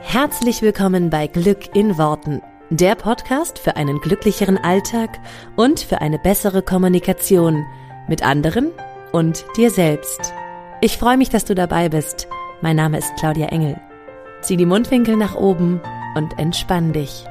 [0.00, 5.18] Herzlich willkommen bei Glück in Worten, der Podcast für einen glücklicheren Alltag
[5.56, 7.66] und für eine bessere Kommunikation
[8.08, 8.70] mit anderen
[9.12, 10.32] und dir selbst.
[10.80, 12.28] Ich freue mich, dass du dabei bist.
[12.62, 13.78] Mein Name ist Claudia Engel.
[14.40, 15.80] Zieh die Mundwinkel nach oben
[16.14, 17.24] und entspann dich.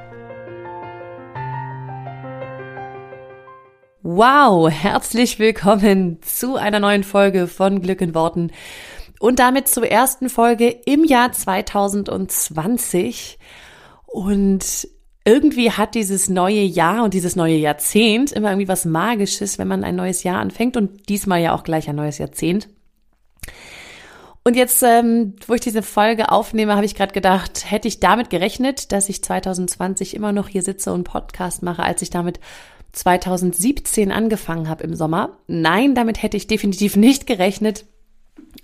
[4.03, 8.51] Wow, herzlich willkommen zu einer neuen Folge von Glück in Worten
[9.19, 13.39] und damit zur ersten Folge im Jahr 2020.
[14.05, 14.87] Und
[15.25, 19.83] irgendwie hat dieses neue Jahr und dieses neue Jahrzehnt immer irgendwie was Magisches, wenn man
[19.83, 22.69] ein neues Jahr anfängt und diesmal ja auch gleich ein neues Jahrzehnt.
[24.45, 28.29] Und jetzt, ähm, wo ich diese Folge aufnehme, habe ich gerade gedacht, hätte ich damit
[28.29, 32.39] gerechnet, dass ich 2020 immer noch hier sitze und Podcast mache, als ich damit
[32.93, 35.37] 2017 angefangen habe im Sommer.
[35.47, 37.85] Nein, damit hätte ich definitiv nicht gerechnet.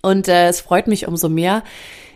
[0.03, 1.63] Und äh, es freut mich umso mehr.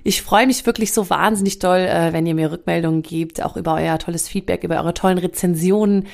[0.03, 3.75] Ich freue mich wirklich so wahnsinnig doll, äh, wenn ihr mir Rückmeldungen gebt, auch über
[3.75, 6.05] euer tolles Feedback, über eure tollen Rezensionen.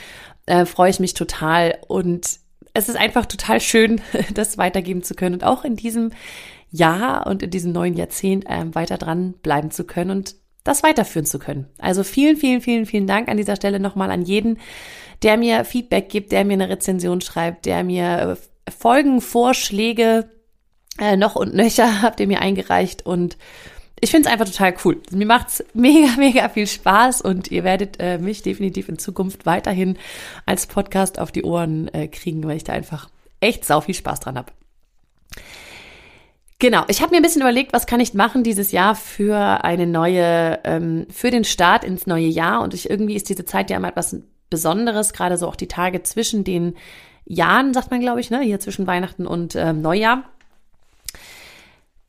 [0.45, 1.79] Äh, freue ich mich total.
[1.87, 2.39] Und
[2.73, 4.01] es ist einfach total schön,
[4.33, 6.11] das weitergeben zu können und auch in diesem
[6.69, 11.25] Jahr und in diesem neuen Jahrzehnt äh, weiter dran bleiben zu können und das weiterführen
[11.25, 11.67] zu können.
[11.77, 14.59] Also vielen, vielen, vielen, vielen Dank an dieser Stelle nochmal an jeden,
[15.23, 20.29] der mir Feedback gibt, der mir eine Rezension schreibt, der mir äh, Folgenvorschläge
[20.99, 23.37] äh, noch und nöcher habt ihr mir eingereicht und
[23.99, 25.01] ich finde es einfach total cool.
[25.11, 29.97] Mir macht's mega, mega viel Spaß und ihr werdet äh, mich definitiv in Zukunft weiterhin
[30.45, 34.19] als Podcast auf die Ohren äh, kriegen, weil ich da einfach echt sau viel Spaß
[34.19, 34.51] dran habe.
[36.59, 39.85] Genau, ich habe mir ein bisschen überlegt, was kann ich machen dieses Jahr für eine
[39.85, 42.61] neue, ähm, für den Start ins neue Jahr.
[42.61, 44.15] Und ich irgendwie ist diese Zeit ja immer etwas
[44.49, 46.75] Besonderes, gerade so auch die Tage zwischen den
[47.25, 50.23] Jahren, sagt man, glaube ich, ne, hier zwischen Weihnachten und ähm, Neujahr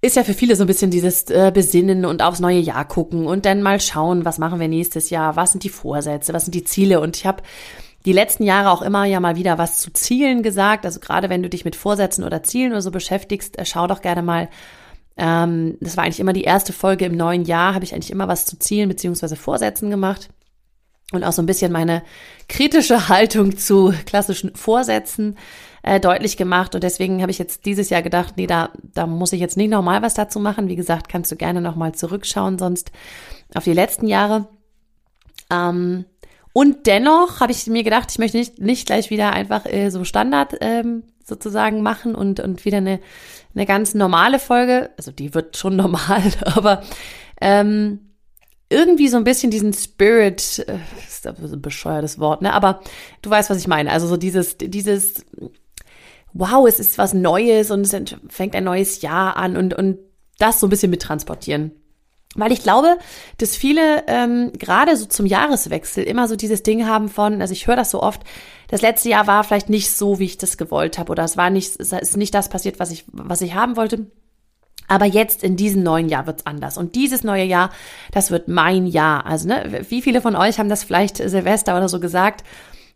[0.04, 3.26] ist ja für viele so ein bisschen dieses äh, Besinnen und aufs neue Jahr gucken
[3.26, 6.54] und dann mal schauen, was machen wir nächstes Jahr, was sind die Vorsätze, was sind
[6.54, 7.00] die Ziele.
[7.00, 7.42] Und ich habe
[8.04, 10.84] die letzten Jahre auch immer ja mal wieder was zu Zielen gesagt.
[10.84, 14.02] Also gerade wenn du dich mit Vorsätzen oder Zielen oder so beschäftigst, äh, schau doch
[14.02, 14.50] gerne mal.
[15.16, 18.28] Ähm, das war eigentlich immer die erste Folge im neuen Jahr, habe ich eigentlich immer
[18.28, 20.28] was zu Zielen beziehungsweise Vorsätzen gemacht.
[21.12, 22.02] Und auch so ein bisschen meine
[22.46, 25.38] kritische Haltung zu klassischen Vorsätzen
[25.84, 26.74] äh, deutlich gemacht.
[26.74, 29.70] Und deswegen habe ich jetzt dieses Jahr gedacht, nee, da, da muss ich jetzt nicht
[29.70, 30.68] nochmal was dazu machen.
[30.68, 32.90] Wie gesagt, kannst du gerne nochmal zurückschauen, sonst
[33.54, 34.48] auf die letzten Jahre.
[35.50, 36.06] Ähm,
[36.54, 40.04] und dennoch habe ich mir gedacht, ich möchte nicht, nicht gleich wieder einfach äh, so
[40.04, 43.00] Standard ähm, sozusagen machen und, und wieder eine,
[43.54, 44.90] eine ganz normale Folge.
[44.96, 46.82] Also die wird schon normal, aber
[47.42, 48.14] ähm,
[48.70, 52.54] irgendwie so ein bisschen diesen Spirit, äh, ist ein bescheuertes Wort, ne?
[52.54, 52.80] Aber
[53.20, 53.92] du weißt, was ich meine.
[53.92, 55.26] Also so dieses, dieses
[56.34, 57.96] wow, es ist was Neues und es
[58.28, 59.98] fängt ein neues Jahr an und, und
[60.38, 61.72] das so ein bisschen mittransportieren.
[62.34, 62.98] Weil ich glaube,
[63.38, 67.68] dass viele ähm, gerade so zum Jahreswechsel immer so dieses Ding haben von, also ich
[67.68, 68.22] höre das so oft,
[68.66, 71.50] das letzte Jahr war vielleicht nicht so, wie ich das gewollt habe oder es war
[71.50, 74.06] nicht, es ist nicht das passiert, was ich, was ich haben wollte.
[74.88, 76.76] Aber jetzt in diesem neuen Jahr wird's anders.
[76.76, 77.70] Und dieses neue Jahr,
[78.10, 79.24] das wird mein Jahr.
[79.24, 82.44] Also, ne, wie viele von euch haben das vielleicht Silvester oder so gesagt?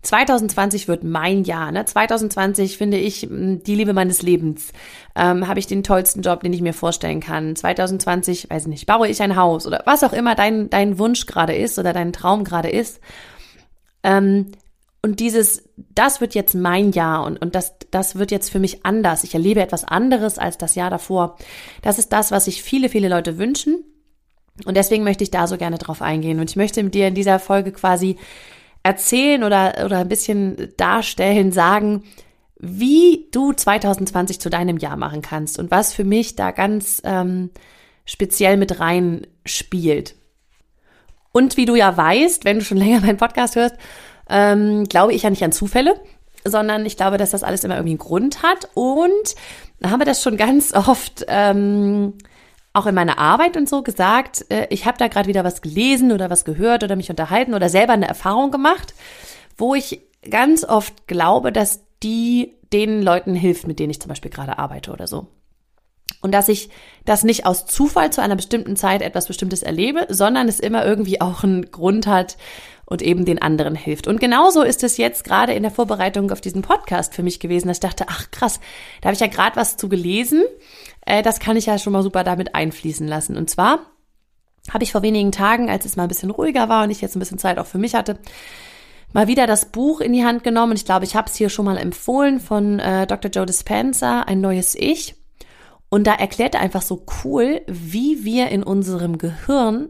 [0.03, 1.73] 2020 wird mein Jahr.
[1.73, 1.85] Ne?
[1.85, 4.73] 2020 finde ich die Liebe meines Lebens.
[5.17, 7.57] Ähm, Habe ich den tollsten Job, den ich mir vorstellen kann.
[7.57, 11.55] 2020, weiß nicht, baue ich ein Haus oder was auch immer dein, dein Wunsch gerade
[11.55, 13.01] ist oder dein Traum gerade ist.
[14.05, 14.53] Ähm,
[15.03, 18.85] und dieses, das wird jetzt mein Jahr und, und das, das wird jetzt für mich
[18.85, 19.25] anders.
[19.25, 21.37] Ich erlebe etwas anderes als das Jahr davor.
[21.83, 23.85] Das ist das, was sich viele, viele Leute wünschen.
[24.65, 26.41] Und deswegen möchte ich da so gerne drauf eingehen.
[26.41, 28.17] Und ich möchte mit dir in dieser Folge quasi
[28.83, 32.05] erzählen oder, oder ein bisschen darstellen, sagen,
[32.59, 37.51] wie du 2020 zu deinem Jahr machen kannst und was für mich da ganz ähm,
[38.05, 40.17] speziell mit rein spielt.
[41.31, 43.77] Und wie du ja weißt, wenn du schon länger meinen Podcast hörst,
[44.29, 46.01] ähm, glaube ich ja nicht an Zufälle,
[46.45, 48.69] sondern ich glaube, dass das alles immer irgendwie einen Grund hat.
[48.75, 49.35] Und
[49.81, 52.15] da haben wir das schon ganz oft ähm,
[52.73, 56.13] auch in meiner Arbeit und so gesagt, äh, ich habe da gerade wieder was gelesen
[56.13, 58.95] oder was gehört oder mich unterhalten oder selber eine Erfahrung gemacht,
[59.57, 60.01] wo ich
[60.31, 64.93] ganz oft glaube, dass die den Leuten hilft, mit denen ich zum Beispiel gerade arbeite
[64.93, 65.29] oder so.
[66.21, 66.69] Und dass ich
[67.05, 71.21] das nicht aus Zufall zu einer bestimmten Zeit etwas Bestimmtes erlebe, sondern es immer irgendwie
[71.21, 72.37] auch einen Grund hat
[72.87, 74.09] und eben den anderen hilft.
[74.09, 77.69] Und genauso ist es jetzt gerade in der Vorbereitung auf diesen Podcast für mich gewesen,
[77.69, 78.61] dass ich dachte, ach krass,
[79.01, 80.43] da habe ich ja gerade was zu gelesen
[81.09, 83.37] äh, das kann ich ja schon mal super damit einfließen lassen.
[83.37, 83.81] Und zwar
[84.71, 87.17] habe ich vor wenigen Tagen, als es mal ein bisschen ruhiger war und ich jetzt
[87.17, 88.19] ein bisschen Zeit auch für mich hatte,
[89.15, 90.73] mal wieder das Buch in die Hand genommen.
[90.73, 93.31] Und ich glaube, ich habe es hier schon mal empfohlen von äh, Dr.
[93.31, 95.15] Joe Dispenza, Ein neues Ich.
[95.89, 99.89] Und da erklärt er einfach so cool, wie wir in unserem Gehirn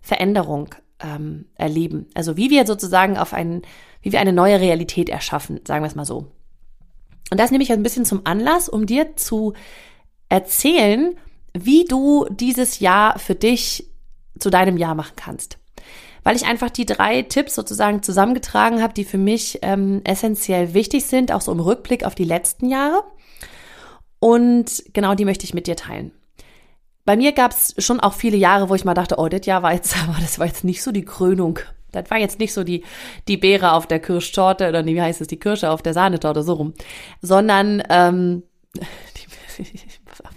[0.00, 2.06] Veränderung ähm, erleben.
[2.14, 3.62] Also wie wir sozusagen auf einen,
[4.02, 6.28] wie wir eine neue Realität erschaffen, sagen wir es mal so.
[7.32, 9.54] Und das nehme ich ein bisschen zum Anlass, um dir zu
[10.30, 11.14] erzählen,
[11.52, 13.86] wie du dieses Jahr für dich
[14.38, 15.58] zu deinem Jahr machen kannst.
[16.22, 21.04] Weil ich einfach die drei Tipps sozusagen zusammengetragen habe, die für mich ähm, essentiell wichtig
[21.04, 23.04] sind, auch so im Rückblick auf die letzten Jahre.
[24.18, 26.12] Und genau die möchte ich mit dir teilen.
[27.04, 29.62] Bei mir gab es schon auch viele Jahre, wo ich mal dachte, oh, das Jahr
[29.62, 31.58] war jetzt, aber das war jetzt nicht so die Krönung.
[31.92, 32.84] Das war jetzt nicht so die,
[33.26, 36.52] die Beere auf der Kirschtorte oder wie heißt es, die Kirsche auf der Sahnetorte, so
[36.52, 36.74] rum.
[37.20, 38.44] Sondern, ähm,
[38.76, 39.64] die,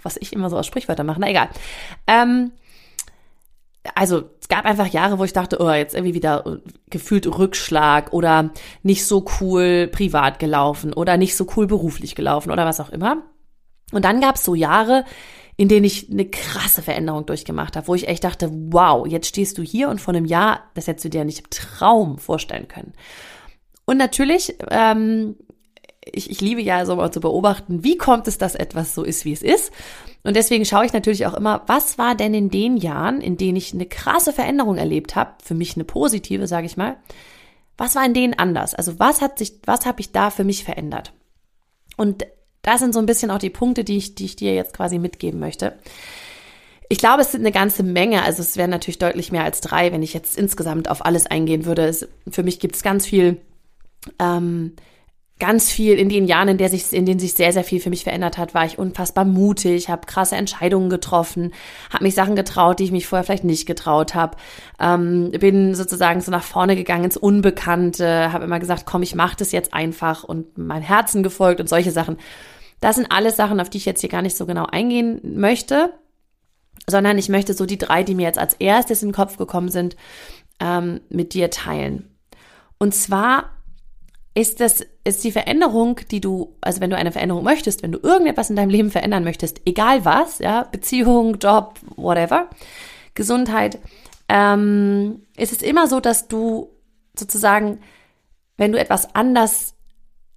[0.02, 1.48] was ich immer so aus Sprichwörtern mache, na egal.
[2.06, 2.52] Ähm,
[3.94, 8.50] also es gab einfach Jahre, wo ich dachte, oh, jetzt irgendwie wieder gefühlt Rückschlag oder
[8.82, 13.22] nicht so cool privat gelaufen oder nicht so cool beruflich gelaufen oder was auch immer.
[13.92, 15.04] Und dann gab es so Jahre,
[15.56, 19.58] in denen ich eine krasse Veränderung durchgemacht habe, wo ich echt dachte, wow, jetzt stehst
[19.58, 22.92] du hier und vor einem Jahr, das hättest du dir nicht im Traum vorstellen können.
[23.84, 25.36] Und natürlich, ähm,
[26.12, 29.24] ich, ich liebe ja so mal zu beobachten, wie kommt es, dass etwas so ist,
[29.24, 29.72] wie es ist.
[30.22, 33.56] Und deswegen schaue ich natürlich auch immer, was war denn in den Jahren, in denen
[33.56, 36.96] ich eine krasse Veränderung erlebt habe, für mich eine positive, sage ich mal,
[37.76, 38.74] was war in denen anders?
[38.74, 41.12] Also was hat sich, was habe ich da für mich verändert?
[41.96, 42.24] Und
[42.62, 44.98] das sind so ein bisschen auch die Punkte, die ich, die ich dir jetzt quasi
[44.98, 45.78] mitgeben möchte.
[46.88, 48.22] Ich glaube, es sind eine ganze Menge.
[48.22, 51.66] Also es wären natürlich deutlich mehr als drei, wenn ich jetzt insgesamt auf alles eingehen
[51.66, 51.86] würde.
[51.86, 53.40] Es, für mich gibt es ganz viel,
[54.18, 54.74] ähm,
[55.40, 57.90] ganz viel in den Jahren, in, der sich, in denen sich sehr, sehr viel für
[57.90, 61.52] mich verändert hat, war ich unfassbar mutig, habe krasse Entscheidungen getroffen,
[61.92, 64.36] habe mich Sachen getraut, die ich mich vorher vielleicht nicht getraut habe,
[64.78, 69.36] ähm, bin sozusagen so nach vorne gegangen ins Unbekannte, habe immer gesagt, komm, ich mache
[69.36, 72.16] das jetzt einfach und mein Herzen gefolgt und solche Sachen.
[72.80, 75.92] Das sind alles Sachen, auf die ich jetzt hier gar nicht so genau eingehen möchte,
[76.86, 79.68] sondern ich möchte so die drei, die mir jetzt als erstes in den Kopf gekommen
[79.68, 79.96] sind,
[80.60, 82.10] ähm, mit dir teilen.
[82.78, 83.50] Und zwar
[84.34, 88.00] ist das, ist die Veränderung, die du, also wenn du eine Veränderung möchtest, wenn du
[88.00, 92.50] irgendetwas in deinem Leben verändern möchtest, egal was, ja, Beziehung, Job, whatever,
[93.14, 93.78] Gesundheit,
[94.28, 96.70] ähm, ist es immer so, dass du
[97.16, 97.78] sozusagen,
[98.56, 99.74] wenn du etwas anders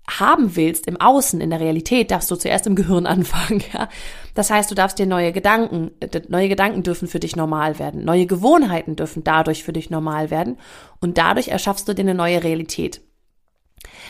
[0.10, 3.64] haben willst im Außen, in der Realität, darfst du zuerst im Gehirn anfangen.
[3.74, 3.90] Ja?
[4.36, 5.92] Das heißt, du darfst dir neue Gedanken,
[6.28, 10.58] neue Gedanken dürfen für dich normal werden, neue Gewohnheiten dürfen dadurch für dich normal werden
[11.02, 13.02] und dadurch erschaffst du dir eine neue Realität.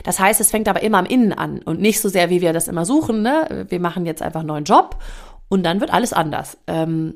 [0.03, 2.53] Das heißt, es fängt aber immer am Innen an und nicht so sehr, wie wir
[2.53, 3.21] das immer suchen.
[3.21, 3.65] Ne?
[3.69, 4.97] Wir machen jetzt einfach einen neuen Job
[5.49, 6.57] und dann wird alles anders.
[6.67, 7.15] Ähm,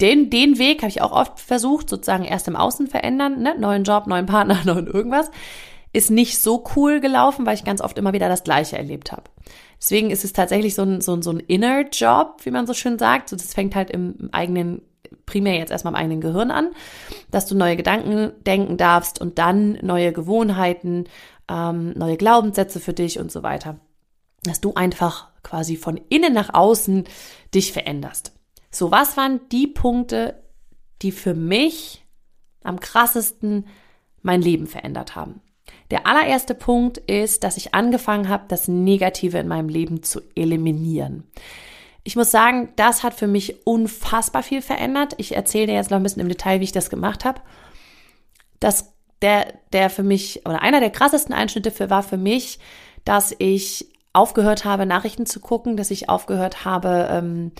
[0.00, 3.54] den, den Weg habe ich auch oft versucht, sozusagen erst im Außen verändern, ne?
[3.58, 5.30] neuen Job, neuen Partner, neuen irgendwas
[5.94, 9.22] ist nicht so cool gelaufen, weil ich ganz oft immer wieder das Gleiche erlebt habe.
[9.80, 12.74] Deswegen ist es tatsächlich so ein, so ein, so ein Inner Job, wie man so
[12.74, 13.28] schön sagt.
[13.28, 14.82] So, das fängt halt im eigenen,
[15.24, 16.70] primär jetzt erstmal im eigenen Gehirn an,
[17.30, 21.04] dass du neue Gedanken denken darfst und dann neue Gewohnheiten,
[21.48, 23.78] ähm, neue Glaubenssätze für dich und so weiter.
[24.42, 27.04] Dass du einfach quasi von innen nach außen
[27.54, 28.32] dich veränderst.
[28.70, 30.42] So, was waren die Punkte,
[31.02, 32.04] die für mich
[32.62, 33.66] am krassesten
[34.22, 35.40] mein Leben verändert haben?
[35.90, 41.24] Der allererste Punkt ist, dass ich angefangen habe, das Negative in meinem Leben zu eliminieren.
[42.02, 45.14] Ich muss sagen, das hat für mich unfassbar viel verändert.
[45.18, 47.40] Ich erzähle dir jetzt noch ein bisschen im Detail, wie ich das gemacht habe.
[48.60, 48.93] Das,
[49.24, 52.58] der, der für mich, oder einer der krassesten Einschnitte für, war für mich,
[53.04, 57.52] dass ich aufgehört habe, Nachrichten zu gucken, dass ich aufgehört habe, ähm,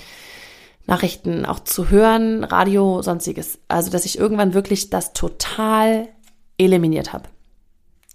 [0.87, 3.59] Nachrichten auch zu hören, Radio, sonstiges.
[3.67, 6.09] Also, dass ich irgendwann wirklich das total
[6.59, 7.25] eliminiert habe.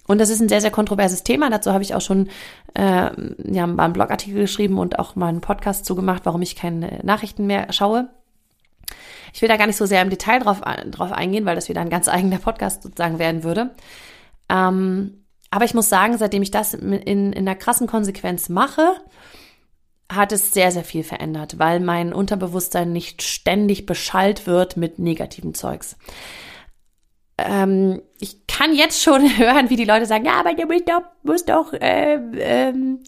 [0.05, 1.49] Und das ist ein sehr, sehr kontroverses Thema.
[1.49, 2.29] Dazu habe ich auch schon
[2.75, 7.47] äh, ja, einen Blogartikel geschrieben und auch mal einen Podcast zugemacht, warum ich keine Nachrichten
[7.47, 8.09] mehr schaue.
[9.33, 11.81] Ich will da gar nicht so sehr im Detail drauf, drauf eingehen, weil das wieder
[11.81, 13.71] ein ganz eigener Podcast sozusagen werden würde.
[14.49, 18.95] Ähm, aber ich muss sagen, seitdem ich das in, in einer krassen Konsequenz mache,
[20.11, 25.53] hat es sehr, sehr viel verändert, weil mein Unterbewusstsein nicht ständig beschallt wird mit negativen
[25.53, 25.97] Zeugs
[27.45, 31.01] ähm, ich kann jetzt schon hören, wie die Leute sagen, ja, aber du musst doch,
[31.23, 32.99] musst doch äh, ähm,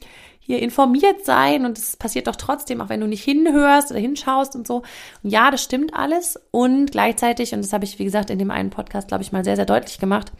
[0.41, 4.55] hier informiert sein und es passiert doch trotzdem, auch wenn du nicht hinhörst oder hinschaust
[4.55, 4.83] und so.
[5.23, 8.51] Und ja, das stimmt alles und gleichzeitig, und das habe ich, wie gesagt, in dem
[8.51, 10.31] einen Podcast, glaube ich, mal sehr, sehr deutlich gemacht,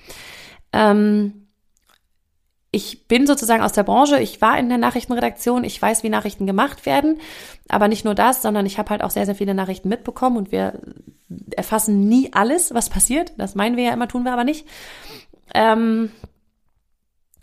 [0.74, 1.42] ähm,
[2.74, 6.48] ich bin sozusagen aus der Branche, ich war in der Nachrichtenredaktion, ich weiß, wie Nachrichten
[6.48, 7.20] gemacht werden,
[7.68, 10.54] aber nicht nur das, sondern ich habe halt auch sehr, sehr viele Nachrichten mitbekommen und
[10.54, 10.80] wir
[11.56, 13.34] erfassen nie alles, was passiert.
[13.38, 14.66] Das meinen wir ja immer, tun wir aber nicht.
[15.54, 16.12] Ähm,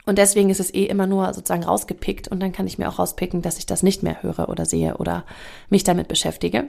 [0.09, 2.99] und deswegen ist es eh immer nur sozusagen rausgepickt und dann kann ich mir auch
[2.99, 5.25] rauspicken, dass ich das nicht mehr höre oder sehe oder
[5.69, 6.69] mich damit beschäftige.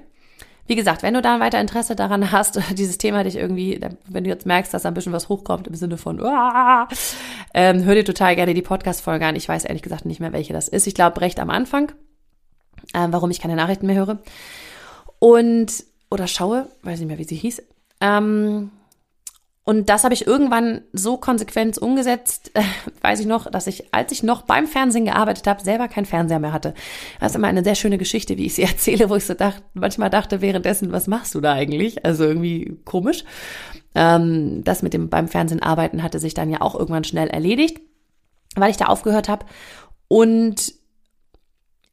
[0.67, 4.29] wie gesagt, wenn du da weiter Interesse daran hast, dieses Thema dich irgendwie, wenn du
[4.29, 6.88] jetzt merkst, dass da ein bisschen was hochkommt im Sinne von, Uah,
[7.53, 9.36] ähm, hör dir total gerne die Podcast-Folge an.
[9.36, 10.86] Ich weiß ehrlich gesagt nicht mehr, welche das ist.
[10.86, 11.93] Ich glaube, recht am Anfang,
[12.93, 14.19] äh, warum ich keine Nachrichten mehr höre.
[15.17, 17.63] Und, oder schaue, weiß nicht mehr, wie sie hieß.
[18.01, 18.72] Ähm,
[19.69, 22.63] und das habe ich irgendwann so konsequent umgesetzt, äh,
[23.01, 26.39] weiß ich noch, dass ich, als ich noch beim Fernsehen gearbeitet habe, selber keinen Fernseher
[26.39, 26.73] mehr hatte.
[27.19, 29.61] Das ist immer eine sehr schöne Geschichte, wie ich sie erzähle, wo ich so dachte,
[29.75, 32.03] manchmal dachte währenddessen, was machst du da eigentlich?
[32.03, 33.23] Also irgendwie komisch.
[33.93, 37.79] Ähm, das mit dem beim Fernsehen arbeiten hatte sich dann ja auch irgendwann schnell erledigt,
[38.55, 39.45] weil ich da aufgehört habe.
[40.07, 40.73] Und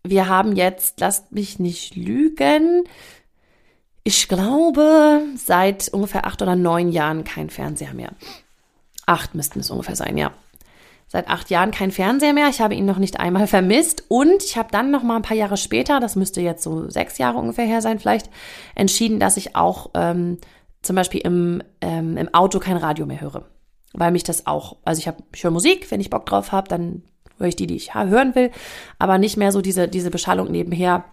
[0.02, 2.84] wir haben jetzt, lasst mich nicht lügen,
[4.06, 8.12] ich glaube, seit ungefähr acht oder neun Jahren kein Fernseher mehr.
[9.04, 10.30] Acht müssten es ungefähr sein, ja.
[11.08, 12.46] Seit acht Jahren kein Fernseher mehr.
[12.48, 14.04] Ich habe ihn noch nicht einmal vermisst.
[14.06, 17.18] Und ich habe dann noch mal ein paar Jahre später, das müsste jetzt so sechs
[17.18, 18.30] Jahre ungefähr her sein, vielleicht,
[18.76, 20.38] entschieden, dass ich auch ähm,
[20.82, 23.46] zum Beispiel im, ähm, im Auto kein Radio mehr höre.
[23.92, 26.68] Weil mich das auch, also ich, hab, ich höre Musik, wenn ich Bock drauf habe,
[26.68, 27.02] dann
[27.38, 28.52] höre ich die, die ich hören will,
[29.00, 31.06] aber nicht mehr so diese, diese Beschallung nebenher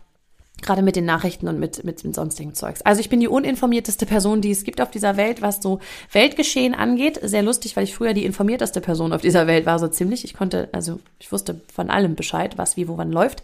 [0.62, 2.82] gerade mit den Nachrichten und mit, mit dem sonstigen Zeugs.
[2.82, 5.80] Also ich bin die uninformierteste Person, die es gibt auf dieser Welt, was so
[6.12, 7.20] Weltgeschehen angeht.
[7.22, 10.24] Sehr lustig, weil ich früher die informierteste Person auf dieser Welt war, so ziemlich.
[10.24, 13.44] Ich konnte, also ich wusste von allem Bescheid, was wie wo wann läuft.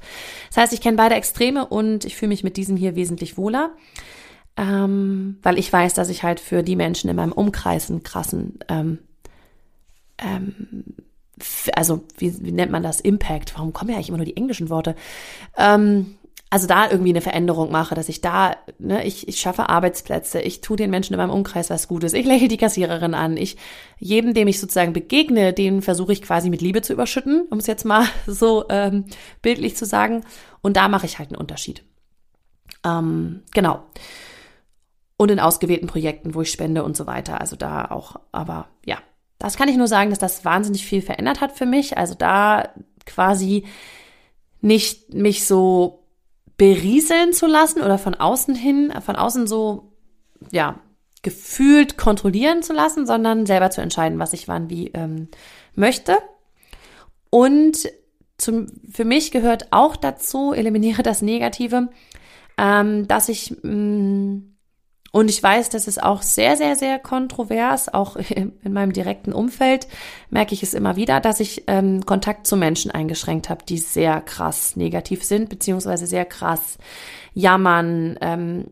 [0.49, 3.71] Das heißt, ich kenne beide Extreme und ich fühle mich mit diesem hier wesentlich wohler.
[4.57, 8.59] Ähm, weil ich weiß, dass ich halt für die Menschen in meinem Umkreis einen krassen,
[8.67, 8.99] ähm,
[10.17, 10.83] ähm,
[11.73, 12.99] also wie, wie nennt man das?
[12.99, 13.53] Impact.
[13.55, 14.95] Warum kommen ja eigentlich immer nur die englischen Worte?
[15.57, 16.17] Ähm,
[16.51, 20.62] also da irgendwie eine Veränderung mache, dass ich da, ne, ich, ich schaffe Arbeitsplätze, ich
[20.62, 23.58] tue den Menschen in meinem Umkreis was Gutes, ich lächle die Kassiererin an, ich
[24.00, 27.68] jedem, dem ich sozusagen begegne, den versuche ich quasi mit Liebe zu überschütten, um es
[27.68, 29.06] jetzt mal so ähm,
[29.41, 30.24] bildlich zu sagen.
[30.62, 31.84] Und da mache ich halt einen Unterschied.
[32.84, 33.84] Ähm, genau.
[35.18, 37.39] Und in ausgewählten Projekten, wo ich spende und so weiter.
[37.39, 38.98] Also da auch, aber ja,
[39.38, 41.98] das kann ich nur sagen, dass das wahnsinnig viel verändert hat für mich.
[41.98, 42.70] Also da
[43.06, 43.65] quasi
[44.62, 45.99] nicht mich so
[46.59, 49.93] berieseln zu lassen oder von außen hin, von außen so,
[50.51, 50.79] ja,
[51.21, 55.29] gefühlt kontrollieren zu lassen, sondern selber zu entscheiden, was ich wann wie ähm,
[55.73, 56.17] möchte.
[57.29, 57.89] Und
[58.37, 61.89] zum, für mich gehört auch dazu, eliminiere das Negative,
[62.57, 64.55] ähm, dass ich mh, mm,
[65.11, 67.93] und ich weiß, das ist auch sehr, sehr, sehr kontrovers.
[67.93, 69.87] Auch in meinem direkten Umfeld
[70.29, 74.21] merke ich es immer wieder, dass ich ähm, Kontakt zu Menschen eingeschränkt habe, die sehr
[74.21, 76.77] krass negativ sind, beziehungsweise sehr krass
[77.33, 78.65] jammern, ähm,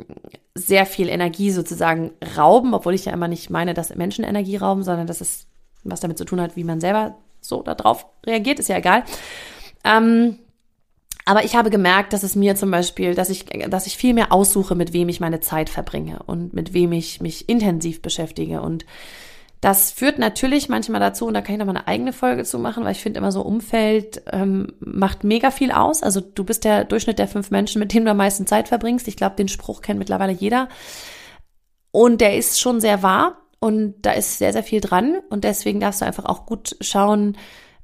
[0.54, 4.84] sehr viel Energie sozusagen rauben, obwohl ich ja immer nicht meine, dass Menschen Energie rauben,
[4.84, 5.48] sondern dass es
[5.84, 9.04] was damit zu tun hat, wie man selber so darauf reagiert, ist ja egal.
[9.84, 10.40] Ähm,
[11.28, 14.32] aber ich habe gemerkt, dass es mir zum Beispiel, dass ich, dass ich viel mehr
[14.32, 18.62] aussuche, mit wem ich meine Zeit verbringe und mit wem ich mich intensiv beschäftige.
[18.62, 18.86] Und
[19.60, 22.86] das führt natürlich manchmal dazu, und da kann ich nochmal eine eigene Folge zu machen,
[22.86, 26.02] weil ich finde immer so Umfeld ähm, macht mega viel aus.
[26.02, 29.10] Also du bist der Durchschnitt der fünf Menschen, mit denen du am meisten Zeit verbringst.
[29.10, 30.70] Ich glaube, den Spruch kennt mittlerweile jeder.
[31.92, 35.18] Und der ist schon sehr wahr und da ist sehr, sehr viel dran.
[35.30, 37.36] Und deswegen darfst du einfach auch gut schauen,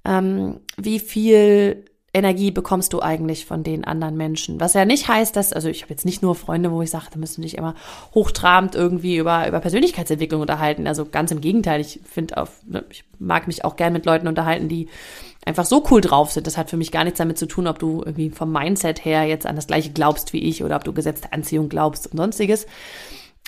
[0.06, 1.84] ähm, wie viel
[2.15, 4.60] Energie bekommst du eigentlich von den anderen Menschen?
[4.60, 7.08] Was ja nicht heißt, dass, also ich habe jetzt nicht nur Freunde, wo ich sage,
[7.12, 7.74] da müssen nicht immer
[8.13, 10.86] hochtrabend irgendwie über, über Persönlichkeitsentwicklung unterhalten.
[10.86, 14.27] Also ganz im Gegenteil, ich finde auf, ne, ich mag mich auch gern mit Leuten
[14.27, 14.89] unterhalten, die
[15.43, 16.46] einfach so cool drauf sind.
[16.46, 19.24] Das hat für mich gar nichts damit zu tun, ob du irgendwie vom Mindset her
[19.24, 22.67] jetzt an das gleiche glaubst wie ich oder ob du gesetzte Anziehung glaubst und sonstiges.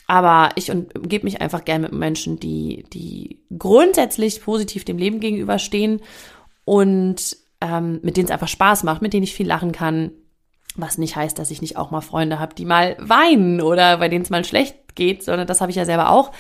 [0.07, 6.01] Aber ich umgebe mich einfach gern mit Menschen, die, die grundsätzlich positiv dem Leben gegenüberstehen
[6.63, 10.11] und ähm, mit denen es einfach Spaß macht, mit denen ich viel lachen kann.
[10.75, 14.09] Was nicht heißt, dass ich nicht auch mal Freunde habe, die mal weinen oder bei
[14.09, 16.31] denen es mal schlecht geht, sondern das habe ich ja selber auch.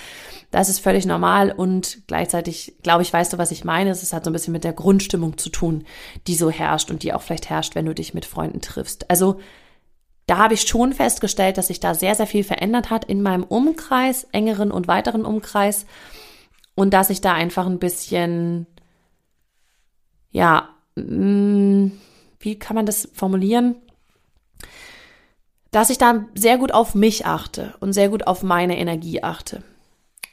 [0.51, 3.89] Das ist völlig normal und gleichzeitig, glaube ich, weißt du, was ich meine.
[3.89, 5.85] Es hat so ein bisschen mit der Grundstimmung zu tun,
[6.27, 9.09] die so herrscht und die auch vielleicht herrscht, wenn du dich mit Freunden triffst.
[9.09, 9.39] Also
[10.27, 13.43] da habe ich schon festgestellt, dass sich da sehr, sehr viel verändert hat in meinem
[13.43, 15.85] Umkreis, engeren und weiteren Umkreis
[16.73, 18.67] und dass ich da einfach ein bisschen,
[20.31, 23.75] ja, wie kann man das formulieren?
[25.71, 29.63] Dass ich da sehr gut auf mich achte und sehr gut auf meine Energie achte.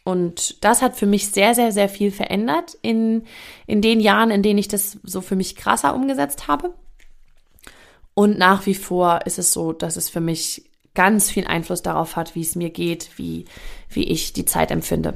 [0.04, 3.24] Und das hat für mich sehr, sehr, sehr viel verändert in,
[3.66, 6.74] in den Jahren, in denen ich das so für mich krasser umgesetzt habe.
[8.14, 12.16] Und nach wie vor ist es so, dass es für mich ganz viel Einfluss darauf
[12.16, 13.46] hat, wie es mir geht, wie,
[13.88, 15.14] wie ich die Zeit empfinde.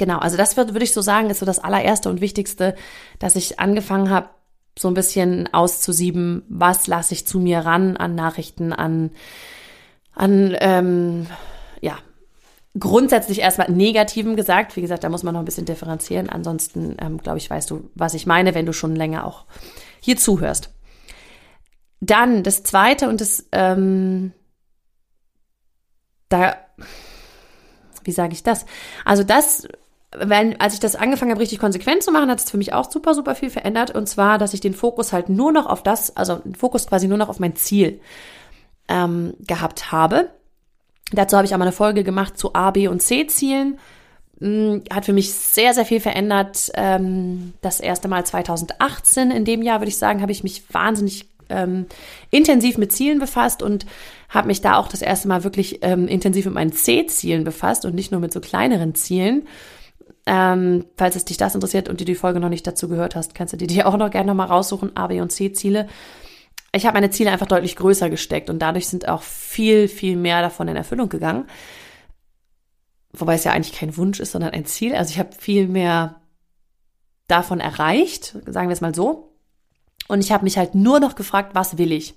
[0.00, 2.74] Genau, also das würde würd ich so sagen, ist so das allererste und wichtigste,
[3.18, 4.30] dass ich angefangen habe,
[4.78, 9.10] so ein bisschen auszusieben, was lasse ich zu mir ran an Nachrichten, an
[10.14, 11.26] an ähm,
[11.82, 11.98] ja,
[12.78, 14.74] grundsätzlich erstmal Negativem gesagt.
[14.74, 16.30] Wie gesagt, da muss man noch ein bisschen differenzieren.
[16.30, 19.44] Ansonsten, ähm, glaube ich, weißt du, was ich meine, wenn du schon länger auch
[20.00, 20.70] hier zuhörst.
[22.00, 24.32] Dann das zweite und das, ähm,
[26.30, 26.56] da,
[28.04, 28.64] wie sage ich das?
[29.04, 29.68] Also das,
[30.16, 32.90] wenn, als ich das angefangen habe, richtig konsequent zu machen, hat es für mich auch
[32.90, 33.92] super, super viel verändert.
[33.92, 37.06] Und zwar, dass ich den Fokus halt nur noch auf das, also den Fokus quasi
[37.06, 38.00] nur noch auf mein Ziel
[38.88, 40.30] ähm, gehabt habe.
[41.12, 43.78] Dazu habe ich auch mal eine Folge gemacht zu A, B und C Zielen.
[44.40, 46.70] Hm, hat für mich sehr, sehr viel verändert.
[46.74, 49.30] Ähm, das erste Mal 2018.
[49.30, 51.86] In dem Jahr, würde ich sagen, habe ich mich wahnsinnig ähm,
[52.30, 53.86] intensiv mit Zielen befasst und
[54.28, 57.94] habe mich da auch das erste Mal wirklich ähm, intensiv mit meinen C-Zielen befasst und
[57.94, 59.46] nicht nur mit so kleineren Zielen.
[60.26, 63.34] Ähm, falls es dich das interessiert und du die Folge noch nicht dazu gehört hast,
[63.34, 65.88] kannst du die dir auch noch gerne nochmal raussuchen, A, B und C-Ziele
[66.72, 70.40] ich habe meine Ziele einfach deutlich größer gesteckt und dadurch sind auch viel, viel mehr
[70.40, 71.46] davon in Erfüllung gegangen.
[73.12, 74.94] Wobei es ja eigentlich kein Wunsch ist, sondern ein Ziel.
[74.94, 76.20] Also ich habe viel mehr
[77.26, 79.36] davon erreicht, sagen wir es mal so.
[80.06, 82.14] Und ich habe mich halt nur noch gefragt, was will ich?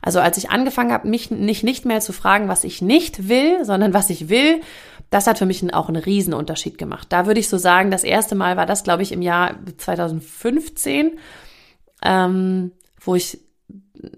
[0.00, 3.64] Also als ich angefangen habe, mich nicht, nicht mehr zu fragen, was ich nicht will,
[3.64, 4.60] sondern was ich will,
[5.12, 7.08] das hat für mich auch einen Riesenunterschied gemacht.
[7.10, 11.18] Da würde ich so sagen, das erste Mal war das, glaube ich, im Jahr 2015,
[12.02, 13.38] ähm, wo ich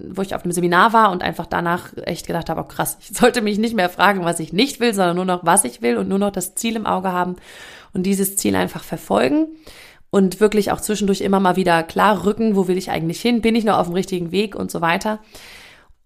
[0.09, 3.09] wo ich auf einem Seminar war und einfach danach echt gedacht habe, oh krass, ich
[3.19, 5.99] sollte mich nicht mehr fragen, was ich nicht will, sondern nur noch, was ich will
[5.99, 7.37] und nur noch das Ziel im Auge haben
[7.93, 9.49] und dieses Ziel einfach verfolgen
[10.11, 13.57] und wirklich auch zwischendurch immer mal wieder klar rücken, wo will ich eigentlich hin, bin
[13.57, 15.19] ich noch auf dem richtigen Weg und so weiter.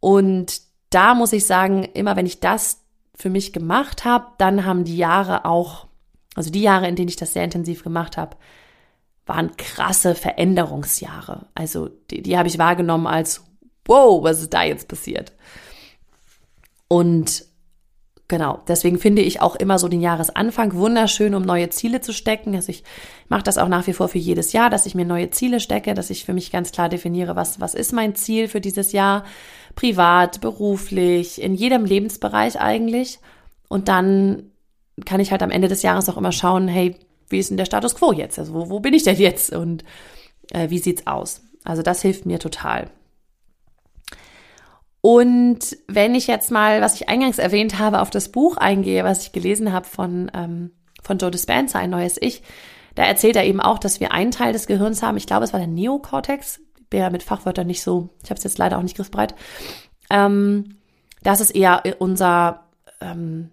[0.00, 2.80] Und da muss ich sagen, immer wenn ich das
[3.18, 5.88] für mich gemacht habe, dann haben die Jahre auch,
[6.36, 8.36] also die Jahre, in denen ich das sehr intensiv gemacht habe,
[9.26, 11.46] waren krasse Veränderungsjahre.
[11.54, 13.44] Also die, die habe ich wahrgenommen als,
[13.84, 15.32] wow, was ist da jetzt passiert?
[16.86, 17.44] Und
[18.28, 22.54] genau, deswegen finde ich auch immer so den Jahresanfang wunderschön, um neue Ziele zu stecken.
[22.54, 22.84] Also ich
[23.28, 25.94] mache das auch nach wie vor für jedes Jahr, dass ich mir neue Ziele stecke,
[25.94, 29.24] dass ich für mich ganz klar definiere, was, was ist mein Ziel für dieses Jahr,
[29.74, 33.18] privat, beruflich, in jedem Lebensbereich eigentlich.
[33.68, 34.50] Und dann
[35.04, 36.96] kann ich halt am Ende des Jahres auch immer schauen, hey,
[37.28, 38.38] wie ist denn der Status quo jetzt?
[38.38, 39.84] Also wo, wo bin ich denn jetzt und
[40.52, 41.42] äh, wie sieht's aus?
[41.64, 42.90] Also das hilft mir total.
[45.00, 49.22] Und wenn ich jetzt mal, was ich eingangs erwähnt habe, auf das Buch eingehe, was
[49.22, 52.42] ich gelesen habe von, ähm, von Joe Dispenza, ein neues Ich,
[52.94, 55.52] da erzählt er eben auch, dass wir einen Teil des Gehirns haben, ich glaube, es
[55.52, 58.82] war der Neokortex, bin ja mit Fachwörtern nicht so, ich habe es jetzt leider auch
[58.82, 59.34] nicht griffbereit.
[60.10, 60.78] Ähm,
[61.22, 62.66] das ist eher unser,
[63.00, 63.50] ähm,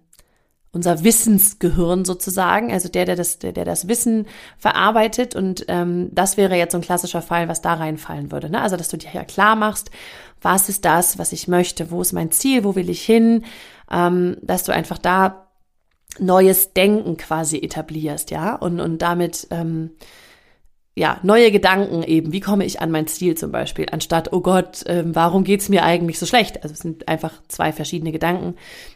[0.75, 5.33] unser Wissensgehirn sozusagen, also der, der das, der, der das Wissen verarbeitet.
[5.33, 8.49] Und ähm, das wäre jetzt so ein klassischer Fall, was da reinfallen würde.
[8.49, 8.61] Ne?
[8.61, 9.89] Also, dass du dir ja klar machst,
[10.41, 13.45] was ist das, was ich möchte, wo ist mein Ziel, wo will ich hin,
[13.89, 15.47] ähm, dass du einfach da
[16.19, 19.91] neues Denken quasi etablierst, ja, und, und damit ähm,
[20.95, 24.83] ja, neue Gedanken eben, wie komme ich an mein Ziel zum Beispiel, anstatt, oh Gott,
[24.87, 26.63] ähm, warum geht's mir eigentlich so schlecht?
[26.63, 28.55] Also es sind einfach zwei verschiedene Gedanken,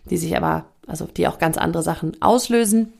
[0.09, 2.93] die sich aber, also die auch ganz andere Sachen auslösen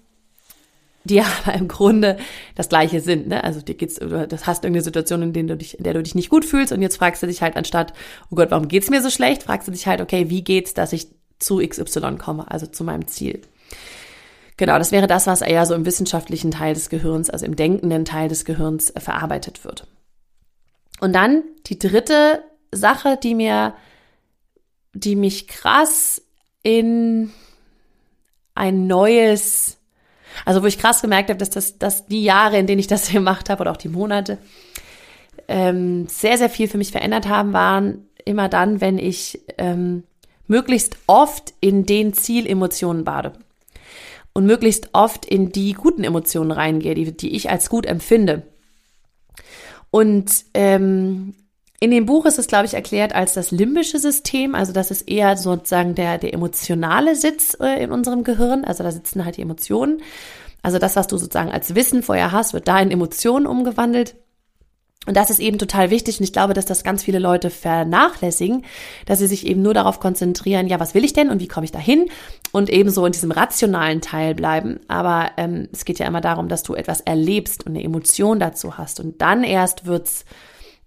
[1.04, 2.18] die aber im Grunde
[2.56, 3.28] das Gleiche sind.
[3.28, 3.44] Ne?
[3.44, 6.16] Also dir geht's, du hast irgendeine Situation, in, der du dich, in der du dich
[6.16, 7.94] nicht gut fühlst und jetzt fragst du dich halt anstatt,
[8.30, 10.94] oh Gott, warum geht's mir so schlecht, fragst du dich halt, okay, wie geht's, dass
[10.94, 11.08] ich
[11.40, 13.42] zu XY komme, also zu meinem Ziel.
[14.60, 18.04] Genau, das wäre das, was eher so im wissenschaftlichen Teil des Gehirns, also im denkenden
[18.04, 19.88] Teil des Gehirns äh, verarbeitet wird.
[21.00, 23.74] Und dann die dritte Sache, die mir,
[24.92, 26.22] die mich krass
[26.62, 27.32] in
[28.54, 29.78] ein neues
[30.44, 33.10] also wo ich krass gemerkt habe, dass das, dass die Jahre, in denen ich das
[33.12, 34.40] gemacht habe oder auch die Monate,
[35.48, 40.04] ähm, sehr, sehr viel für mich verändert haben, waren immer dann, wenn ich ähm,
[40.48, 43.32] möglichst oft in den Zielemotionen bade
[44.34, 48.44] und möglichst oft in die guten Emotionen reingehe, die, die ich als gut empfinde.
[49.92, 51.34] Und ähm,
[51.80, 54.54] in dem Buch ist es, glaube ich, erklärt als das limbische System.
[54.54, 58.66] Also das ist eher sozusagen der, der emotionale Sitz äh, in unserem Gehirn.
[58.66, 60.02] Also da sitzen halt die Emotionen.
[60.62, 64.16] Also das, was du sozusagen als Wissen vorher hast, wird da in Emotionen umgewandelt.
[65.10, 66.20] Und das ist eben total wichtig.
[66.20, 68.64] Und ich glaube, dass das ganz viele Leute vernachlässigen,
[69.08, 71.66] dass sie sich eben nur darauf konzentrieren, ja, was will ich denn und wie komme
[71.66, 72.06] ich da hin?
[72.52, 74.82] Und eben so in diesem rationalen Teil bleiben.
[74.88, 78.78] Aber ähm, es geht ja immer darum, dass du etwas erlebst und eine Emotion dazu
[78.78, 79.00] hast.
[79.00, 80.26] Und dann erst wird's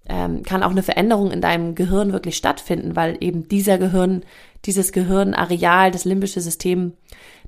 [0.08, 4.22] ähm, kann auch eine Veränderung in deinem Gehirn wirklich stattfinden, weil eben dieser Gehirn,
[4.64, 6.92] dieses Gehirnareal, das limbische System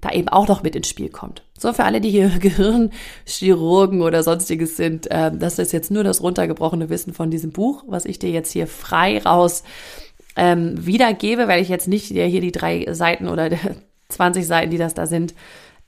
[0.00, 1.42] da eben auch noch mit ins Spiel kommt.
[1.58, 6.22] So, für alle, die hier Gehirnchirurgen oder sonstiges sind, äh, das ist jetzt nur das
[6.22, 9.62] runtergebrochene Wissen von diesem Buch, was ich dir jetzt hier frei raus
[10.36, 13.50] ähm, wiedergebe, weil ich jetzt nicht hier die drei Seiten oder
[14.08, 15.34] 20 Seiten, die das da sind,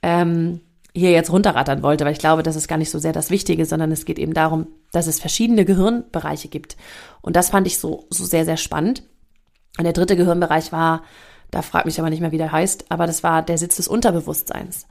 [0.01, 0.61] ähm,
[0.93, 3.65] hier jetzt runterrattern wollte, weil ich glaube, das ist gar nicht so sehr das Wichtige,
[3.65, 6.75] sondern es geht eben darum, dass es verschiedene Gehirnbereiche gibt.
[7.21, 9.03] Und das fand ich so, so sehr, sehr spannend.
[9.77, 11.03] Und der dritte Gehirnbereich war,
[11.51, 13.87] da fragt mich aber nicht mehr, wie der heißt, aber das war der Sitz des
[13.87, 14.87] Unterbewusstseins.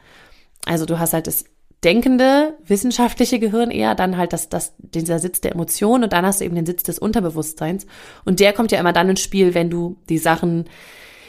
[0.65, 1.45] Also du hast halt das
[1.85, 6.41] denkende, wissenschaftliche Gehirn eher, dann halt das, das, dieser Sitz der Emotionen und dann hast
[6.41, 7.87] du eben den Sitz des Unterbewusstseins.
[8.25, 10.65] Und der kommt ja immer dann ins Spiel, wenn du die Sachen,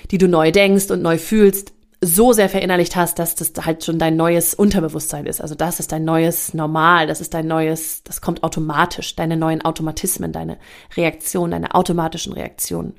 [0.09, 3.97] die du neu denkst und neu fühlst, so sehr verinnerlicht hast, dass das halt schon
[3.97, 5.41] dein neues Unterbewusstsein ist.
[5.41, 9.63] Also das ist dein neues Normal, das ist dein neues, das kommt automatisch, deine neuen
[9.63, 10.57] Automatismen, deine
[10.95, 12.93] Reaktionen, deine automatischen Reaktionen.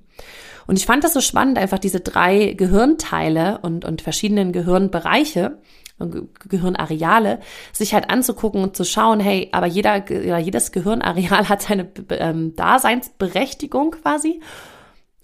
[0.66, 5.58] Und ich fand das so spannend, einfach diese drei Gehirnteile und, und verschiedenen Gehirnbereiche,
[5.98, 7.40] Gehirnareale,
[7.72, 13.92] sich halt anzugucken und zu schauen, hey, aber jeder, jedes Gehirnareal hat seine ähm, Daseinsberechtigung
[13.92, 14.40] quasi.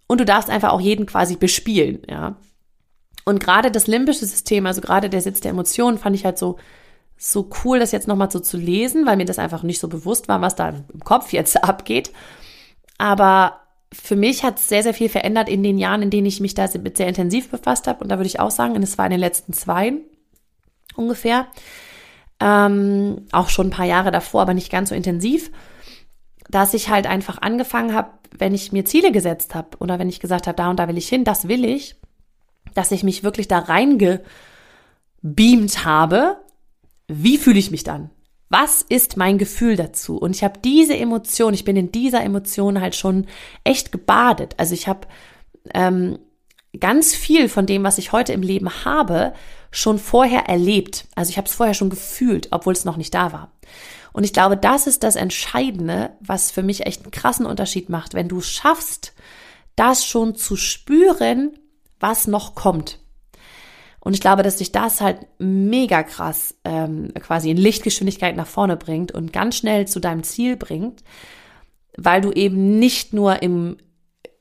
[0.06, 2.36] Und du darfst einfach auch jeden quasi bespielen, ja.
[3.24, 6.58] Und gerade das limbische System, also gerade der Sitz der Emotionen, fand ich halt so,
[7.16, 10.28] so cool, das jetzt nochmal so zu lesen, weil mir das einfach nicht so bewusst
[10.28, 12.12] war, was da im Kopf jetzt abgeht.
[12.98, 13.63] Aber
[13.94, 16.54] für mich hat es sehr, sehr viel verändert in den Jahren, in denen ich mich
[16.54, 18.02] da mit sehr intensiv befasst habe.
[18.02, 19.94] Und da würde ich auch sagen, und es war in den letzten zwei
[20.96, 21.46] ungefähr.
[22.40, 25.50] Ähm, auch schon ein paar Jahre davor, aber nicht ganz so intensiv,
[26.50, 30.20] dass ich halt einfach angefangen habe, wenn ich mir Ziele gesetzt habe oder wenn ich
[30.20, 31.96] gesagt habe, da und da will ich hin, das will ich,
[32.74, 34.24] dass ich mich wirklich da reingebeamt
[35.84, 36.38] habe.
[37.06, 38.10] Wie fühle ich mich dann?
[38.56, 40.16] Was ist mein Gefühl dazu?
[40.16, 43.26] Und ich habe diese Emotion, ich bin in dieser Emotion halt schon
[43.64, 44.54] echt gebadet.
[44.58, 45.08] Also ich habe
[45.74, 46.20] ähm,
[46.78, 49.32] ganz viel von dem, was ich heute im Leben habe,
[49.72, 51.08] schon vorher erlebt.
[51.16, 53.50] Also ich habe es vorher schon gefühlt, obwohl es noch nicht da war.
[54.12, 58.14] Und ich glaube, das ist das Entscheidende, was für mich echt einen krassen Unterschied macht,
[58.14, 59.14] wenn du schaffst,
[59.74, 61.58] das schon zu spüren,
[61.98, 63.00] was noch kommt.
[64.04, 68.76] Und ich glaube, dass dich das halt mega krass ähm, quasi in Lichtgeschwindigkeit nach vorne
[68.76, 71.02] bringt und ganz schnell zu deinem Ziel bringt,
[71.96, 73.76] weil du eben nicht nur im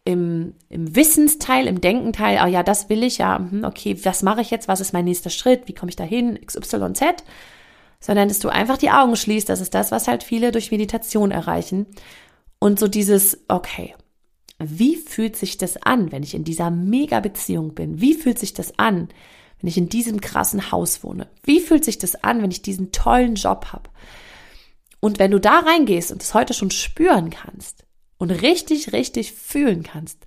[0.06, 4.41] im, im Wissensteil, im Denkenteil, ah ja, das will ich, ja, hm, okay, was mache
[4.41, 7.23] ich jetzt, was ist mein nächster Schritt, wie komme ich dahin, XYZ,
[8.02, 11.32] sondern dass du einfach die Augen schließt, das ist das, was halt viele durch Meditation
[11.32, 11.86] erreichen.
[12.60, 13.95] Und so dieses, okay,
[14.60, 18.02] wie fühlt sich das an, wenn ich in dieser Mega-Beziehung bin?
[18.02, 19.08] Wie fühlt sich das an,
[19.63, 21.28] wenn ich in diesem krassen Haus wohne?
[21.41, 23.89] Wie fühlt sich das an, wenn ich diesen tollen Job habe?
[24.99, 27.84] Und wenn du da reingehst und es heute schon spüren kannst,
[28.23, 30.26] und richtig, richtig fühlen kannst.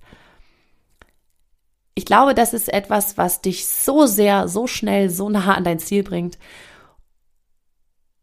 [1.95, 5.79] Ich glaube, das ist etwas, was dich so sehr, so schnell, so nah an dein
[5.79, 6.37] Ziel bringt.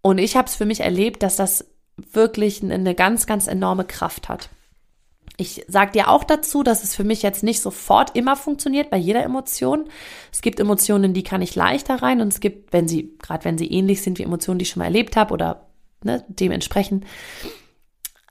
[0.01, 1.65] Und ich habe es für mich erlebt, dass das
[1.97, 4.49] wirklich eine ganz, ganz enorme Kraft hat.
[5.37, 8.97] Ich sage dir auch dazu, dass es für mich jetzt nicht sofort immer funktioniert bei
[8.97, 9.87] jeder Emotion.
[10.33, 13.59] Es gibt Emotionen, die kann ich leichter rein und es gibt, wenn sie, gerade wenn
[13.59, 15.67] sie ähnlich sind wie Emotionen, die ich schon mal erlebt habe oder
[16.05, 17.05] ne, dementsprechend,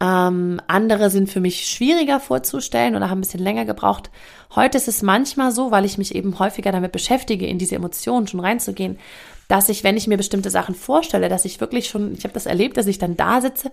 [0.03, 4.11] ähm, andere sind für mich schwieriger vorzustellen oder haben ein bisschen länger gebraucht.
[4.53, 8.27] Heute ist es manchmal so, weil ich mich eben häufiger damit beschäftige, in diese Emotionen
[8.27, 8.99] schon reinzugehen,
[9.47, 12.45] dass ich, wenn ich mir bestimmte Sachen vorstelle, dass ich wirklich schon, ich habe das
[12.45, 13.71] erlebt, dass ich dann da sitze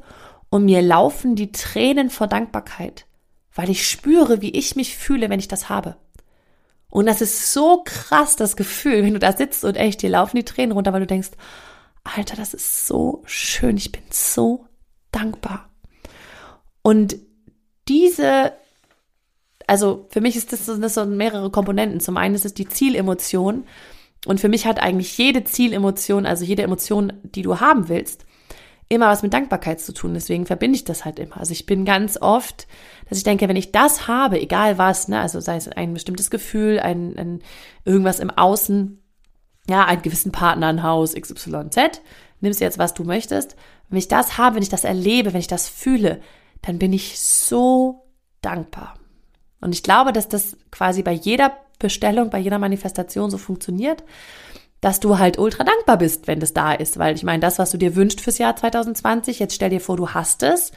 [0.50, 3.06] und mir laufen die Tränen vor Dankbarkeit,
[3.54, 5.96] weil ich spüre, wie ich mich fühle, wenn ich das habe.
[6.88, 10.36] Und das ist so krass, das Gefühl, wenn du da sitzt und echt, dir laufen
[10.36, 11.30] die Tränen runter, weil du denkst,
[12.02, 14.66] Alter, das ist so schön, ich bin so
[15.12, 15.70] dankbar.
[16.82, 17.16] Und
[17.88, 18.52] diese,
[19.66, 22.00] also für mich ist das, das so mehrere Komponenten.
[22.00, 23.64] Zum einen ist es die Zielemotion.
[24.26, 28.26] Und für mich hat eigentlich jede Zielemotion, also jede Emotion, die du haben willst,
[28.90, 30.14] immer was mit Dankbarkeit zu tun.
[30.14, 31.38] Deswegen verbinde ich das halt immer.
[31.38, 32.66] Also ich bin ganz oft,
[33.08, 36.28] dass ich denke, wenn ich das habe, egal was, ne, also sei es ein bestimmtes
[36.28, 37.42] Gefühl, ein, ein
[37.84, 39.00] irgendwas im Außen,
[39.68, 42.02] ja, einen gewissen Partner, ein Haus, XYZ,
[42.40, 43.54] nimmst jetzt, was du möchtest.
[43.88, 46.20] Wenn ich das habe, wenn ich das erlebe, wenn ich das fühle,
[46.62, 48.08] dann bin ich so
[48.42, 48.94] dankbar.
[49.60, 54.02] Und ich glaube, dass das quasi bei jeder Bestellung, bei jeder Manifestation so funktioniert,
[54.80, 56.98] dass du halt ultra dankbar bist, wenn das da ist.
[56.98, 59.96] Weil ich meine, das, was du dir wünschst fürs Jahr 2020, jetzt stell dir vor,
[59.96, 60.72] du hast es,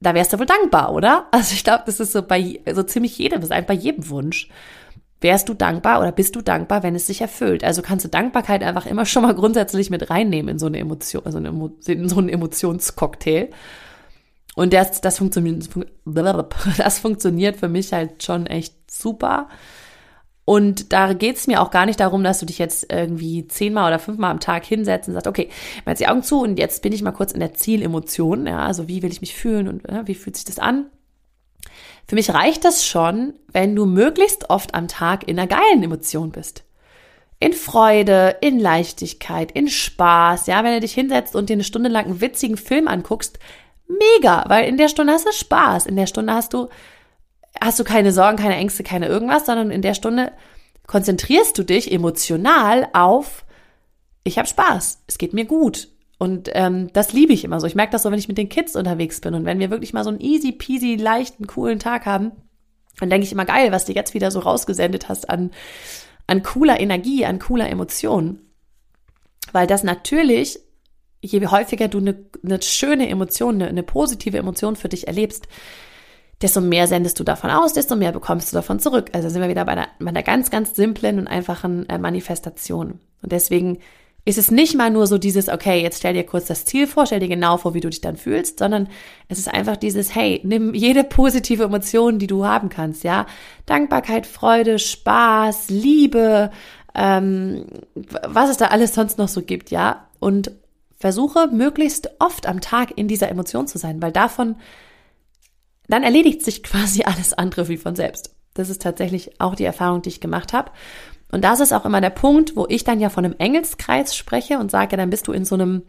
[0.00, 1.26] da wärst du wohl dankbar, oder?
[1.30, 4.08] Also ich glaube, das ist so bei so ziemlich jedem, das ist einfach bei jedem
[4.08, 4.48] Wunsch.
[5.20, 7.62] Wärst du dankbar oder bist du dankbar, wenn es sich erfüllt?
[7.62, 11.26] Also kannst du Dankbarkeit einfach immer schon mal grundsätzlich mit reinnehmen in so eine Emotion,
[11.26, 13.50] also in so einen Emotionscocktail.
[14.56, 15.68] Und das, das, funktioniert,
[16.78, 19.48] das funktioniert für mich halt schon echt super.
[20.44, 23.98] Und da geht's mir auch gar nicht darum, dass du dich jetzt irgendwie zehnmal oder
[23.98, 25.48] fünfmal am Tag hinsetzt und sagst, okay,
[25.84, 28.46] mach jetzt die Augen zu und jetzt bin ich mal kurz in der Zielemotion.
[28.46, 30.86] Ja, also wie will ich mich fühlen und ja, wie fühlt sich das an?
[32.08, 36.32] Für mich reicht das schon, wenn du möglichst oft am Tag in einer geilen Emotion
[36.32, 36.64] bist.
[37.38, 40.48] In Freude, in Leichtigkeit, in Spaß.
[40.48, 43.38] Ja, wenn du dich hinsetzt und dir eine Stunde lang einen witzigen Film anguckst,
[43.86, 45.86] mega, weil in der Stunde hast du Spaß.
[45.86, 46.68] In der Stunde hast du,
[47.60, 50.32] hast du keine Sorgen, keine Ängste, keine irgendwas, sondern in der Stunde
[50.86, 53.44] konzentrierst du dich emotional auf,
[54.24, 55.88] ich habe Spaß, es geht mir gut.
[56.18, 57.66] Und ähm, das liebe ich immer so.
[57.66, 59.94] Ich merke das so, wenn ich mit den Kids unterwegs bin und wenn wir wirklich
[59.94, 62.32] mal so einen easy peasy, leichten, coolen Tag haben,
[62.98, 65.50] dann denke ich immer geil, was du jetzt wieder so rausgesendet hast an,
[66.26, 68.40] an cooler Energie, an cooler Emotion.
[69.52, 70.58] Weil das natürlich,
[71.22, 75.48] je häufiger du eine, eine schöne Emotion, eine, eine positive Emotion für dich erlebst,
[76.42, 79.10] desto mehr sendest du davon aus, desto mehr bekommst du davon zurück.
[79.12, 83.00] Also sind wir wieder bei einer, bei einer ganz, ganz simplen und einfachen äh, Manifestation.
[83.22, 83.78] Und deswegen
[84.24, 87.06] ist es nicht mal nur so dieses, okay, jetzt stell dir kurz das Ziel vor,
[87.06, 88.88] stell dir genau vor, wie du dich dann fühlst, sondern
[89.28, 93.26] es ist einfach dieses, hey, nimm jede positive Emotion, die du haben kannst, ja.
[93.66, 96.50] Dankbarkeit, Freude, Spaß, Liebe,
[96.94, 100.06] ähm, was es da alles sonst noch so gibt, ja.
[100.18, 100.52] Und
[100.96, 104.56] versuche möglichst oft am Tag in dieser Emotion zu sein, weil davon,
[105.92, 108.34] dann erledigt sich quasi alles andere wie von selbst.
[108.54, 110.72] Das ist tatsächlich auch die Erfahrung, die ich gemacht habe.
[111.30, 114.58] Und das ist auch immer der Punkt, wo ich dann ja von einem Engelskreis spreche
[114.58, 115.82] und sage, dann bist du in so einem,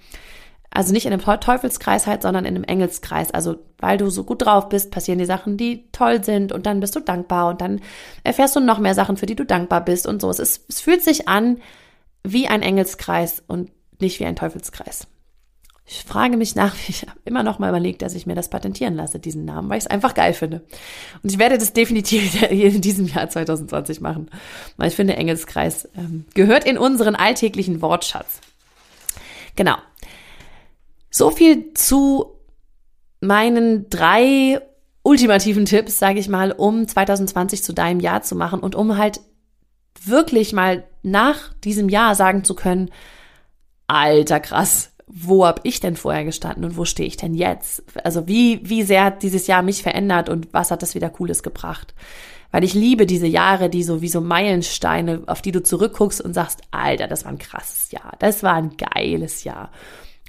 [0.69, 3.31] also nicht in einem Teufelskreis halt, sondern in einem Engelskreis.
[3.31, 6.79] Also weil du so gut drauf bist, passieren die Sachen, die toll sind und dann
[6.79, 7.81] bist du dankbar und dann
[8.23, 10.29] erfährst du noch mehr Sachen, für die du dankbar bist und so.
[10.29, 11.57] Es, ist, es fühlt sich an
[12.23, 15.07] wie ein Engelskreis und nicht wie ein Teufelskreis.
[15.85, 18.95] Ich frage mich nach, ich habe immer noch mal überlegt, dass ich mir das patentieren
[18.95, 20.61] lasse, diesen Namen, weil ich es einfach geil finde.
[21.23, 24.29] Und ich werde das definitiv in diesem Jahr 2020 machen,
[24.77, 28.39] weil ich finde, Engelskreis ähm, gehört in unseren alltäglichen Wortschatz.
[29.55, 29.75] Genau.
[31.09, 32.37] So viel zu
[33.19, 34.61] meinen drei
[35.03, 39.19] ultimativen Tipps, sage ich mal, um 2020 zu deinem Jahr zu machen und um halt
[40.03, 42.91] wirklich mal nach diesem Jahr sagen zu können,
[43.87, 47.83] alter krass, wo habe ich denn vorher gestanden und wo stehe ich denn jetzt?
[48.03, 51.43] Also wie, wie sehr hat dieses Jahr mich verändert und was hat das wieder Cooles
[51.43, 51.93] gebracht?
[52.51, 56.33] Weil ich liebe diese Jahre, die so wie so Meilensteine, auf die du zurückguckst und
[56.33, 59.71] sagst, Alter, das war ein krasses Jahr, das war ein geiles Jahr.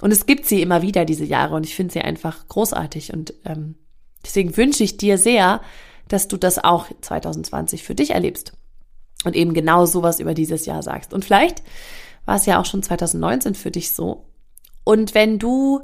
[0.00, 3.12] Und es gibt sie immer wieder, diese Jahre, und ich finde sie einfach großartig.
[3.12, 3.76] Und ähm,
[4.24, 5.60] deswegen wünsche ich dir sehr,
[6.08, 8.52] dass du das auch 2020 für dich erlebst
[9.24, 11.14] und eben genau sowas über dieses Jahr sagst.
[11.14, 11.62] Und vielleicht
[12.24, 14.26] war es ja auch schon 2019 für dich so,
[14.84, 15.80] und wenn du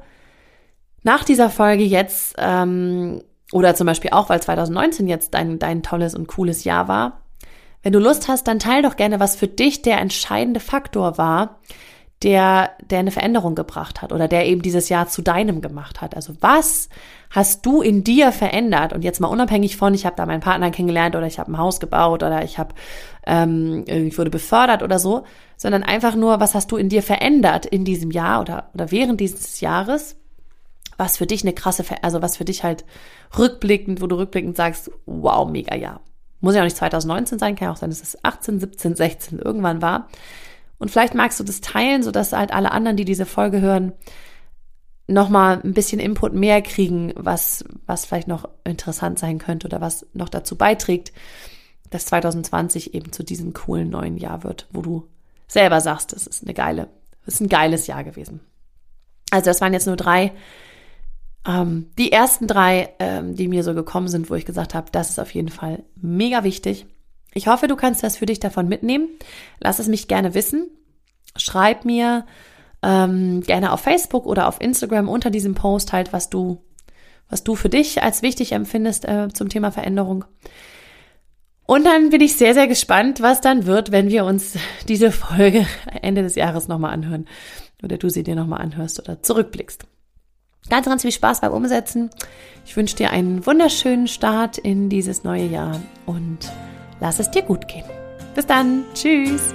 [1.03, 6.15] nach dieser Folge jetzt, ähm, oder zum Beispiel auch, weil 2019 jetzt dein, dein tolles
[6.15, 7.23] und cooles Jahr war,
[7.83, 11.61] wenn du Lust hast, dann teil doch gerne, was für dich der entscheidende Faktor war,
[12.23, 16.17] der, der eine Veränderung gebracht hat oder der eben dieses Jahr zu deinem gemacht hat.
[16.17, 16.89] Also was
[17.31, 18.93] hast du in dir verändert?
[18.93, 21.59] Und jetzt mal unabhängig von, ich habe da meinen Partner kennengelernt oder ich habe ein
[21.59, 22.75] Haus gebaut oder ich habe,
[23.29, 25.25] ähm, ich wurde befördert oder so,
[25.57, 29.21] sondern einfach nur, was hast du in dir verändert in diesem Jahr oder, oder während
[29.21, 30.17] dieses Jahres?
[30.97, 32.85] Was für dich eine krasse, Ver also was für dich halt
[33.38, 36.01] rückblickend, wo du rückblickend sagst, wow, mega Jahr.
[36.41, 39.38] Muss ja auch nicht 2019 sein, kann ja auch sein, dass es 18, 17, 16
[39.38, 40.09] irgendwann war.
[40.79, 43.93] Und vielleicht magst du das teilen, sodass halt alle anderen, die diese Folge hören,
[45.07, 50.07] nochmal ein bisschen Input mehr kriegen, was, was vielleicht noch interessant sein könnte oder was
[50.14, 51.12] noch dazu beiträgt,
[51.90, 55.09] dass 2020 eben zu diesem coolen neuen Jahr wird, wo du
[55.46, 56.88] selber sagst, das ist eine geile,
[57.24, 58.40] das ist ein geiles Jahr gewesen.
[59.31, 60.33] Also das waren jetzt nur drei,
[61.46, 65.11] ähm, die ersten drei, ähm, die mir so gekommen sind, wo ich gesagt habe, das
[65.11, 66.87] ist auf jeden Fall mega wichtig.
[67.35, 69.09] Ich hoffe, du kannst das für dich davon mitnehmen.
[69.61, 70.70] Lass es mich gerne wissen.
[71.37, 72.27] Schreib mir
[72.83, 76.62] ähm, gerne auf Facebook oder auf Instagram unter diesem Post halt, was du,
[77.29, 80.24] was du für dich als wichtig empfindest äh, zum Thema Veränderung.
[81.70, 84.57] Und dann bin ich sehr, sehr gespannt, was dann wird, wenn wir uns
[84.88, 85.66] diese Folge
[86.00, 87.26] Ende des Jahres nochmal anhören.
[87.83, 89.85] Oder du sie dir nochmal anhörst oder zurückblickst.
[90.70, 92.09] Ganz, ganz viel Spaß beim Umsetzen.
[92.64, 96.38] Ich wünsche dir einen wunderschönen Start in dieses neue Jahr und
[97.00, 97.85] lass es dir gut gehen.
[98.35, 98.85] Bis dann.
[98.94, 99.54] Tschüss.